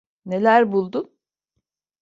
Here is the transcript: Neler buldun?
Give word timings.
Neler 0.25 0.71
buldun? 0.71 1.17